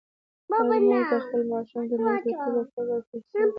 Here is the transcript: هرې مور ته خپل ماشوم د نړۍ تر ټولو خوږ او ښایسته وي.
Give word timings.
هرې 0.57 0.79
مور 0.87 1.03
ته 1.09 1.17
خپل 1.25 1.41
ماشوم 1.51 1.83
د 1.89 1.93
نړۍ 2.05 2.31
تر 2.39 2.39
ټولو 2.41 2.61
خوږ 2.71 2.87
او 2.95 2.99
ښایسته 3.07 3.37
وي. 3.39 3.45